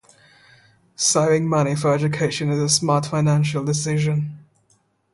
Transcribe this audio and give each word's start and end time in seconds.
Saving 0.95 1.47
money 1.47 1.75
for 1.75 1.93
education 1.93 2.49
is 2.49 2.57
a 2.59 2.69
smart 2.69 3.05
financial 3.05 3.63
decision. 3.63 4.39